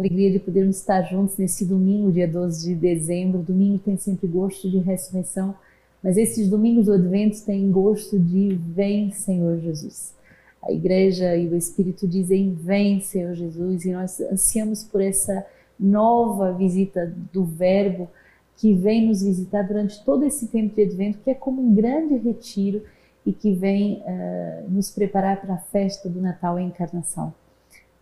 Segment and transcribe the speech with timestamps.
[0.00, 3.42] alegria de podermos estar juntos nesse domingo, dia 12 de dezembro.
[3.42, 5.54] Domingo tem sempre gosto de ressurreição,
[6.02, 10.14] mas esses domingos do Advento têm gosto de Vem, Senhor Jesus.
[10.62, 15.46] A igreja e o Espírito dizem Vem, Senhor Jesus, e nós ansiamos por essa
[15.78, 18.08] nova visita do Verbo
[18.56, 22.16] que vem nos visitar durante todo esse tempo de Advento, que é como um grande
[22.16, 22.82] retiro
[23.24, 27.32] e que vem uh, nos preparar para a festa do Natal e encarnação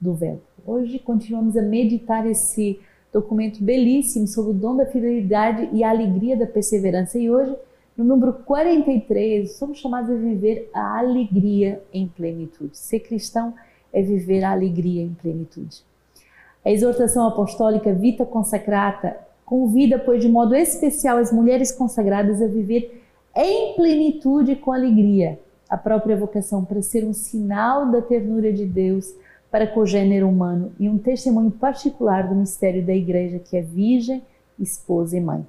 [0.00, 0.42] do Verbo.
[0.66, 2.78] Hoje continuamos a meditar esse
[3.12, 7.18] documento belíssimo sobre o dom da fidelidade e a alegria da perseverança.
[7.18, 7.56] E hoje,
[7.96, 12.76] no número 43, somos chamados a viver a alegria em plenitude.
[12.76, 13.54] Ser cristão
[13.92, 15.82] é viver a alegria em plenitude.
[16.64, 23.02] A exortação apostólica Vita Consacrata convida, pois, de modo especial as mulheres consagradas a viver
[23.34, 25.38] em plenitude com alegria
[25.68, 29.12] a própria vocação para ser um sinal da ternura de Deus
[29.56, 33.62] para com o gênero humano e um testemunho particular do mistério da Igreja, que é
[33.62, 34.22] virgem,
[34.58, 35.46] esposa e mãe.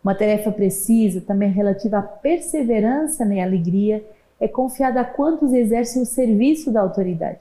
[0.00, 4.06] Uma tarefa precisa, também relativa à perseverança na alegria,
[4.38, 7.40] é confiada a quantos exercem o serviço da autoridade,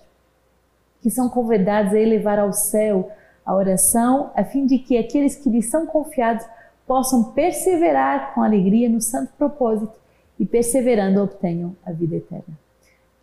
[1.04, 3.12] que são convidados a elevar ao céu
[3.46, 6.48] a oração, a fim de que aqueles que lhes são confiados
[6.88, 9.94] possam perseverar com alegria no santo propósito
[10.40, 12.61] e perseverando obtenham a vida eterna.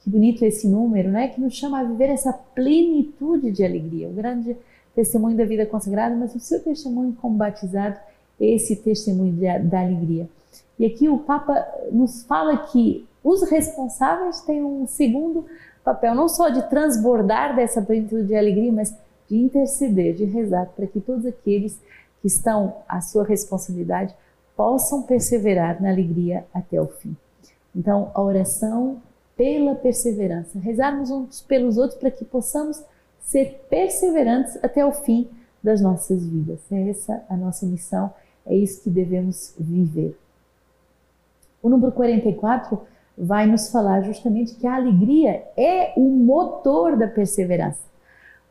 [0.08, 1.28] Que bonito esse número, né?
[1.28, 4.08] Que nos chama a viver essa plenitude de alegria.
[4.08, 4.56] O grande
[4.94, 7.94] testemunho da vida consagrada, mas o seu testemunho como batizado,
[8.40, 10.26] esse testemunho da alegria.
[10.78, 15.44] E aqui o Papa nos fala que os responsáveis têm um segundo
[15.84, 18.94] papel, não só de transbordar dessa plenitude de alegria, mas
[19.28, 21.78] de interceder, de rezar para que todos aqueles
[22.22, 24.14] que estão à sua responsabilidade
[24.56, 27.14] possam perseverar na alegria até o fim.
[27.76, 29.02] Então, a oração
[29.38, 32.82] pela perseverança, rezarmos uns pelos outros para que possamos
[33.20, 35.28] ser perseverantes até o fim
[35.62, 36.58] das nossas vidas.
[36.72, 38.12] É essa a nossa missão,
[38.44, 40.18] é isso que devemos viver.
[41.62, 42.80] O número 44
[43.16, 47.86] vai nos falar justamente que a alegria é o motor da perseverança.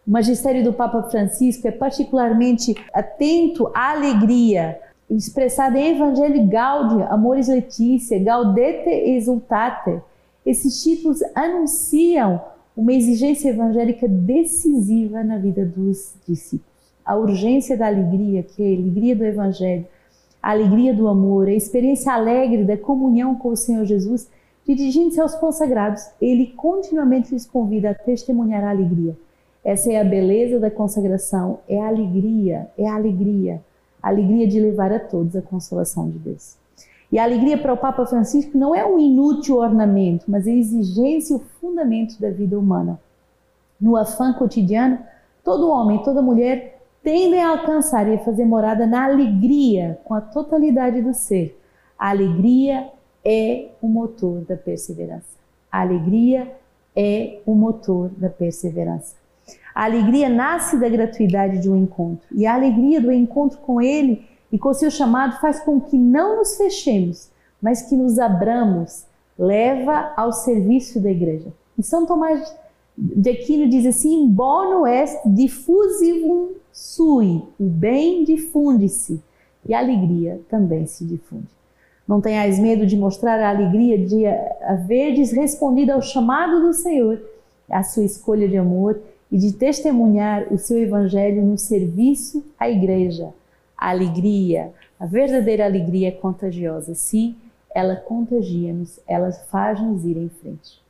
[0.05, 7.49] O magistério do Papa Francisco é particularmente atento à alegria, expressada em Evangelho Gaudium, Amoris
[7.49, 10.01] Laetitia, Gaudete Exultate.
[10.47, 12.41] Esses títulos anunciam
[12.75, 16.65] uma exigência evangélica decisiva na vida dos discípulos.
[17.05, 19.85] A urgência da alegria, que é a alegria do Evangelho,
[20.41, 24.29] a alegria do amor, a experiência alegre da comunhão com o Senhor Jesus,
[24.65, 29.15] dirigindo-se aos consagrados, ele continuamente lhes convida a testemunhar a alegria
[29.67, 33.61] essa é a beleza da consagração, é a alegria, é a alegria,
[34.01, 36.55] a alegria de levar a todos a consolação de Deus.
[37.11, 41.33] E a alegria para o Papa Francisco não é um inútil ornamento, mas a exigência
[41.33, 42.99] e o fundamento da vida humana.
[43.79, 44.99] No afã cotidiano,
[45.43, 50.19] todo homem, toda mulher tendem a alcançar e a fazer morada na alegria, com a
[50.19, 51.57] totalidade do ser.
[51.97, 52.89] A alegria
[53.23, 55.37] é o motor da perseverança.
[55.71, 56.51] A alegria
[56.95, 59.15] é o motor da perseverança.
[59.73, 62.27] A alegria nasce da gratuidade de um encontro.
[62.31, 66.37] E a alegria do encontro com Ele e com seu chamado faz com que não
[66.37, 67.29] nos fechemos,
[67.61, 69.05] mas que nos abramos,
[69.37, 71.51] leva ao serviço da igreja.
[71.77, 72.55] E São Tomás
[72.97, 79.21] de Aquino diz assim: Bono est diffusivum sui, o bem difunde-se
[79.67, 81.47] e a alegria também se difunde.
[82.07, 84.25] Não tenhais medo de mostrar a alegria de
[84.61, 87.19] haverdes respondido ao chamado do Senhor,
[87.69, 88.99] a sua escolha de amor
[89.31, 93.33] e de testemunhar o seu evangelho no serviço à igreja.
[93.77, 96.95] A alegria, a verdadeira alegria é contagiosa.
[96.95, 97.35] Sim,
[97.73, 100.81] ela contagia-nos, ela faz-nos ir em frente.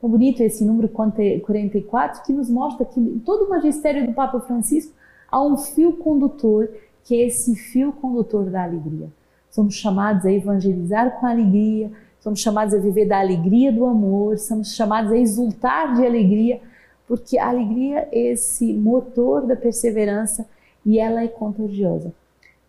[0.00, 4.38] Tão bonito esse número 44 que nos mostra que em todo o magistério do Papa
[4.40, 4.92] Francisco
[5.30, 6.68] há um fio condutor,
[7.02, 9.08] que é esse fio condutor da alegria.
[9.50, 11.90] Somos chamados a evangelizar com alegria,
[12.20, 16.60] somos chamados a viver da alegria do amor, somos chamados a exultar de alegria
[17.06, 20.46] porque a alegria é esse motor da perseverança
[20.84, 22.12] e ela é contagiosa.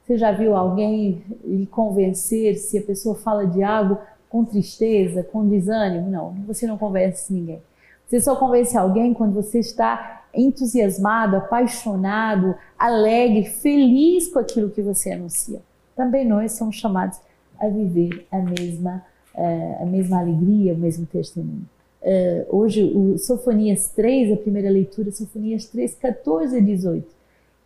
[0.06, 3.98] Você já viu alguém lhe convencer se a pessoa fala de algo
[4.30, 6.12] com tristeza, com desânimo?
[6.12, 7.60] Não, você não convence ninguém.
[8.06, 15.12] Você só convence alguém quando você está entusiasmado, apaixonado, alegre, feliz com aquilo que você
[15.12, 15.60] anuncia.
[15.96, 17.20] Também nós somos chamados
[17.60, 19.04] a viver a mesma,
[19.34, 21.66] eh, a mesma alegria, o mesmo testemunho.
[22.06, 27.15] Uh, hoje, o Sofonias 3, a primeira leitura, Sofonias 3, 14 a 18.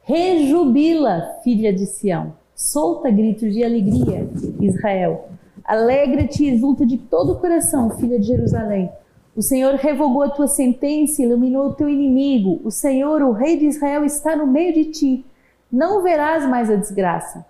[0.04, 4.28] Rejubila, filha de Sião, solta gritos de alegria,
[4.60, 5.30] Israel.
[5.64, 8.90] Alegra-te e exulta de todo o coração, filha de Jerusalém.
[9.36, 12.60] O Senhor revogou a tua sentença e iluminou o teu inimigo.
[12.64, 15.26] O Senhor, o Rei de Israel, está no meio de ti.
[15.72, 17.46] Não verás mais a desgraça.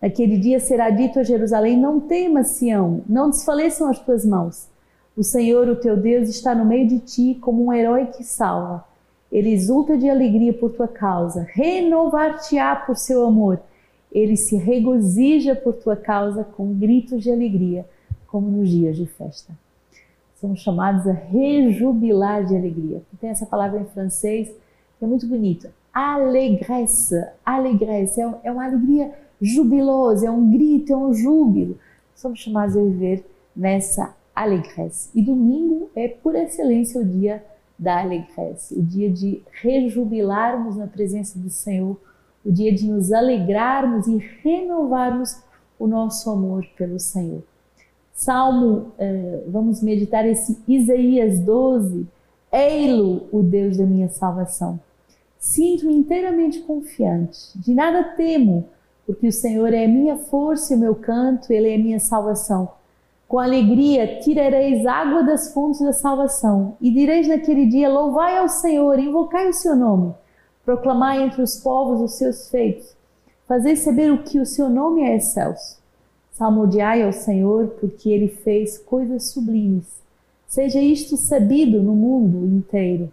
[0.00, 4.68] Naquele dia será dito a Jerusalém: Não temas, Sião, não desfaleçam as tuas mãos.
[5.16, 8.84] O Senhor, o teu Deus, está no meio de ti como um herói que salva.
[9.30, 13.60] Ele exulta de alegria por tua causa, renovar-te-á por seu amor.
[14.12, 17.84] Ele se regozija por tua causa com gritos de alegria,
[18.26, 19.52] como nos dias de festa.
[20.40, 23.02] Somos chamados a rejubilar de alegria.
[23.20, 24.48] Tem essa palavra em francês
[24.98, 25.72] que é muito bonita.
[25.92, 31.78] Alegresse, alegresse, é, é uma alegria jubilosa, é um grito, é um júbilo.
[32.14, 33.24] Somos chamados a viver
[33.54, 35.10] nessa alegresse.
[35.14, 37.44] E domingo é por excelência o dia
[37.78, 42.00] da alegresse, o dia de rejubilarmos na presença do Senhor,
[42.44, 45.42] o dia de nos alegrarmos e renovarmos
[45.78, 47.42] o nosso amor pelo Senhor.
[48.12, 52.06] Salmo, eh, vamos meditar esse Isaías 12.
[52.52, 54.78] Ei-lo, o Deus da minha salvação.
[55.36, 58.66] Sinto-me inteiramente confiante, de nada temo,
[59.04, 62.70] porque o Senhor é minha força e o meu canto, Ele é a minha salvação.
[63.34, 68.96] Com alegria tirareis água das fontes da salvação, e direis naquele dia: Louvai ao Senhor,
[68.96, 70.14] invocai o seu nome,
[70.64, 72.96] proclamai entre os povos os seus feitos,
[73.48, 75.82] fazei saber o que o seu nome é excelso.
[76.30, 80.00] Salmodiai ao Senhor, porque ele fez coisas sublimes.
[80.46, 83.12] Seja isto sabido no mundo inteiro.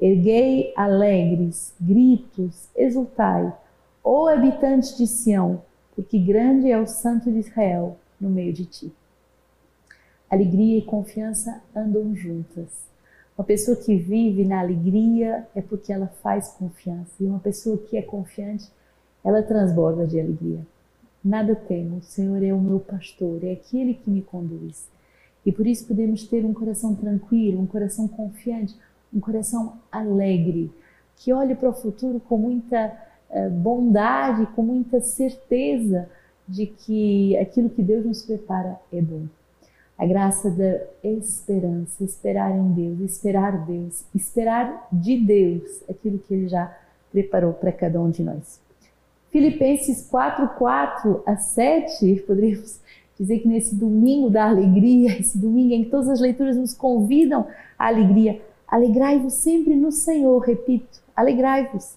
[0.00, 3.52] Erguei alegres, gritos, exultai,
[4.02, 5.60] ó habitantes de Sião,
[5.94, 8.97] porque grande é o Santo de Israel no meio de ti.
[10.30, 12.86] Alegria e confiança andam juntas.
[13.36, 17.12] Uma pessoa que vive na alegria é porque ela faz confiança.
[17.18, 18.68] E uma pessoa que é confiante,
[19.24, 20.60] ela transborda de alegria.
[21.24, 24.90] Nada temo, o Senhor é o meu pastor, é aquele que me conduz.
[25.46, 28.76] E por isso podemos ter um coração tranquilo, um coração confiante,
[29.14, 30.70] um coração alegre,
[31.16, 32.92] que olhe para o futuro com muita
[33.30, 36.06] uh, bondade, com muita certeza
[36.46, 39.26] de que aquilo que Deus nos prepara é bom
[39.98, 46.48] a graça da esperança, esperar em Deus, esperar Deus, esperar de Deus aquilo que Ele
[46.48, 46.72] já
[47.10, 48.60] preparou para cada um de nós.
[49.30, 52.80] Filipenses 4, 4 a 7, poderíamos
[53.18, 57.48] dizer que nesse domingo da alegria, esse domingo em que todas as leituras nos convidam
[57.76, 61.96] à alegria, alegrai-vos sempre no Senhor, repito, alegrai-vos.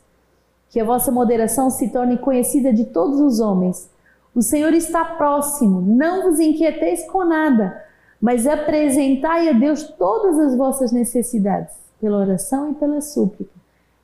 [0.72, 3.90] Que a vossa moderação se torne conhecida de todos os homens.
[4.34, 7.91] O Senhor está próximo, não vos inquieteis com nada
[8.22, 13.52] mas apresentai a Deus todas as vossas necessidades, pela oração e pela súplica,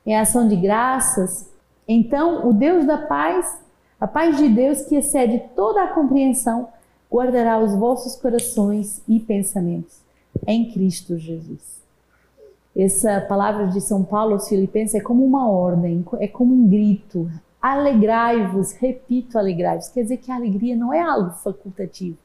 [0.04, 1.48] em ação de graças.
[1.86, 3.56] Então, o Deus da paz,
[4.00, 6.68] a paz de Deus que excede toda a compreensão,
[7.10, 10.00] guardará os vossos corações e pensamentos
[10.46, 11.78] em Cristo Jesus.
[12.76, 17.30] Essa palavra de São Paulo aos Filipenses é como uma ordem, é como um grito.
[17.60, 19.88] Alegrai-vos, repito, alegrai-vos.
[19.88, 22.16] Quer dizer que a alegria não é algo facultativo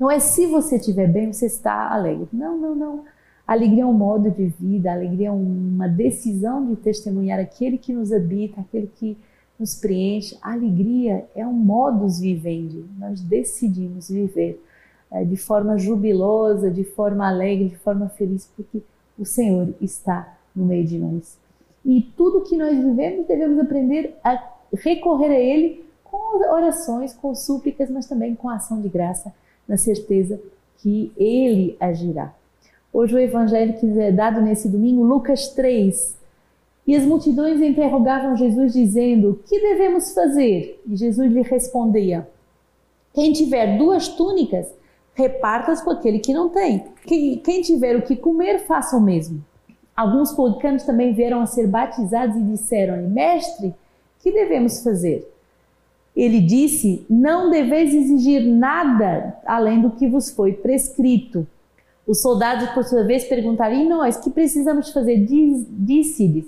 [0.00, 2.26] não é se você estiver bem, você está alegre.
[2.32, 3.04] Não, não, não.
[3.46, 8.10] Alegria é um modo de vida, alegria é uma decisão de testemunhar aquele que nos
[8.10, 9.18] habita, aquele que
[9.58, 10.38] nos preenche.
[10.40, 12.82] Alegria é um modus vivendi.
[12.98, 14.64] Nós decidimos viver
[15.10, 18.80] é, de forma jubilosa, de forma alegre, de forma feliz, porque
[19.18, 21.36] o Senhor está no meio de nós.
[21.84, 27.90] E tudo que nós vivemos devemos aprender a recorrer a Ele com orações, com súplicas,
[27.90, 29.30] mas também com ação de graça
[29.70, 30.40] na certeza
[30.78, 32.34] que Ele agirá.
[32.92, 36.18] Hoje o evangelho que é dado nesse domingo, Lucas 3.
[36.88, 40.82] E as multidões interrogavam Jesus, dizendo: Que devemos fazer?
[40.88, 42.28] E Jesus lhe respondia:
[43.14, 44.66] Quem tiver duas túnicas,
[45.14, 46.84] reparta-as com aquele que não tem.
[47.06, 49.44] Quem tiver o que comer, faça o mesmo.
[49.96, 53.72] Alguns publicanos também vieram a ser batizados e disseram-lhe: Mestre,
[54.18, 55.30] que devemos fazer?
[56.14, 61.46] Ele disse: Não deveis exigir nada além do que vos foi prescrito.
[62.06, 65.24] Os soldados, por sua vez, perguntaram: E nós, que precisamos fazer?
[65.24, 66.46] Disse-lhes: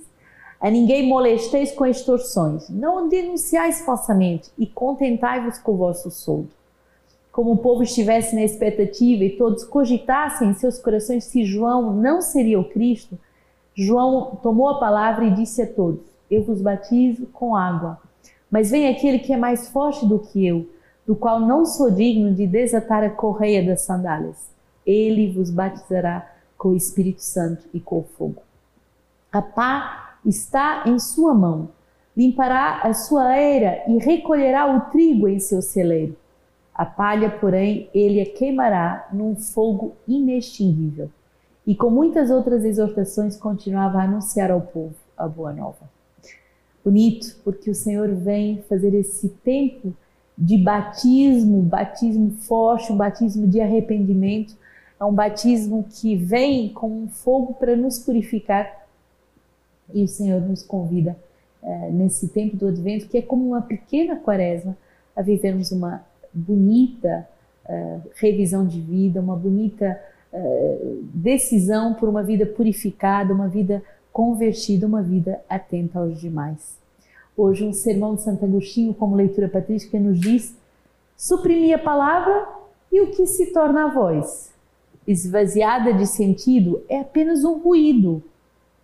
[0.61, 6.51] A ninguém molesteis com extorsões, não denunciais falsamente e contentai-vos com o vosso soldo.
[7.31, 12.21] Como o povo estivesse na expectativa e todos cogitassem em seus corações se João não
[12.21, 13.19] seria o Cristo,
[13.75, 17.99] João tomou a palavra e disse a todos: Eu vos batizo com água
[18.53, 20.69] mas vem aquele que é mais forte do que eu,
[21.07, 24.51] do qual não sou digno de desatar a correia das sandálias.
[24.87, 28.43] Ele vos batizará com o Espírito Santo e com o fogo.
[29.33, 31.71] A pá está em sua mão.
[32.15, 36.15] Limpará a sua eira e recolherá o trigo em seu celeiro.
[36.75, 41.11] A palha, porém, ele a queimará num fogo inextinguível.
[41.65, 46.02] e com muitas outras exortações continuava a anunciar ao povo a boa nova.
[46.85, 49.95] Bonito, porque o Senhor vem fazer esse tempo
[50.37, 54.57] de batismo, batismo forte, um batismo de arrependimento,
[54.99, 58.87] é um batismo que vem com um fogo para nos purificar.
[59.93, 61.17] E o Senhor nos convida
[61.63, 64.77] é, nesse tempo do Advento, que é como uma pequena quaresma,
[65.15, 67.29] a vivermos uma bonita
[67.67, 70.01] é, revisão de vida, uma bonita
[70.33, 70.79] é,
[71.13, 73.83] decisão por uma vida purificada, uma vida
[74.13, 76.77] convertida, uma vida atenta aos demais.
[77.37, 80.55] Hoje, um sermão de Santo Agostinho, como leitura patrística, nos diz:
[81.17, 82.47] suprimir a palavra
[82.91, 84.53] e o que se torna a voz.
[85.07, 88.23] Esvaziada de sentido é apenas um ruído,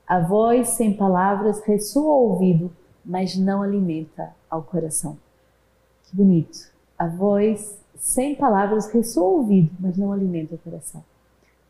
[0.09, 2.73] a voz sem palavras ressoa ao ouvido,
[3.05, 5.19] mas não alimenta ao coração.
[6.05, 6.71] Que bonito.
[6.99, 11.05] A voz sem palavras ressoa ao ouvido, mas não alimenta o coração.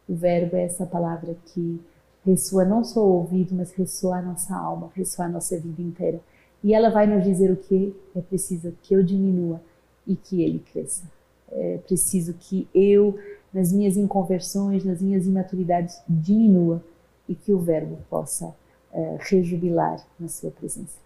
[0.09, 1.81] O verbo é essa palavra que
[2.28, 6.20] ressoa não só ao ouvido, mas ressoa a nossa alma, ressoa a nossa vida inteira.
[6.62, 9.61] E ela vai nos dizer o que é preciso que eu diminua
[10.06, 11.04] e que ele cresça.
[11.50, 13.18] É preciso que eu,
[13.52, 16.82] nas minhas inconversões, nas minhas imaturidades, diminua
[17.28, 20.99] e que o Verbo possa uh, rejubilar na sua presença.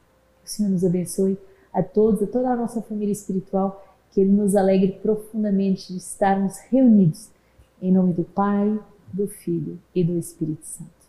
[0.43, 1.39] Que o Senhor nos abençoe
[1.73, 6.59] a todos, a toda a nossa família espiritual, que Ele nos alegre profundamente de estarmos
[6.71, 7.31] reunidos
[7.81, 8.79] em nome do Pai,
[9.13, 11.02] do Filho e do Espírito Santo.